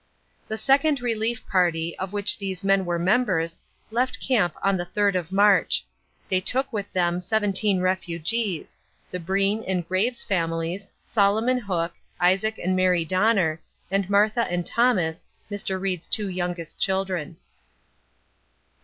[0.47, 3.59] The Second Relief Party, of which these men were members,
[3.91, 5.85] left camp on the third of March.
[6.27, 8.77] They took with them seventeen refugees
[9.11, 13.61] the Breen and Graves families, Solomon Hook, Isaac and Mary Donner,
[13.91, 15.79] and Martha and Thomas, Mr.
[15.79, 17.37] Reed's two youngest children.